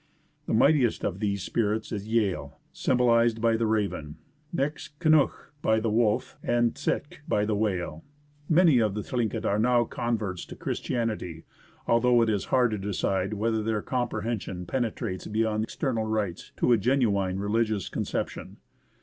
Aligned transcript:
The 0.47 0.55
mightiest 0.55 1.03
of 1.05 1.19
these 1.19 1.43
spirits 1.43 1.91
is 1.91 2.07
Yehl, 2.07 2.53
symbolized 2.73 3.39
by 3.39 3.55
the 3.55 3.67
raven; 3.67 4.15
next 4.51 4.97
Kanukh, 4.99 5.51
by 5.61 5.79
the 5.79 5.91
wolf; 5.91 6.39
and 6.43 6.73
Tset'kh, 6.73 7.19
by 7.27 7.45
the 7.45 7.53
whale. 7.55 8.03
Many 8.49 8.79
of 8.79 8.95
the 8.95 9.03
Thlinket 9.03 9.45
are 9.45 9.59
now 9.59 9.83
converts 9.83 10.43
to 10.47 10.55
Christian 10.55 11.11
ity, 11.11 11.43
although 11.85 12.19
it 12.23 12.31
is 12.31 12.45
hard 12.45 12.71
to 12.71 12.79
decide 12.79 13.35
whether 13.35 13.61
their 13.61 13.83
com 13.83 14.09
prehension 14.09 14.65
penetrates 14.65 15.27
be 15.27 15.41
yond 15.41 15.63
external 15.65 16.05
rites 16.05 16.51
to 16.57 16.71
a 16.71 16.77
genuine 16.79 17.39
religious 17.39 17.87
conception. 17.87 18.57